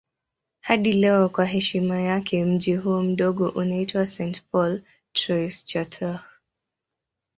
[0.61, 4.43] Hadi leo kwa heshima yake mji huo mdogo unaitwa St.
[4.51, 4.81] Paul
[5.13, 6.19] Trois-Chateaux.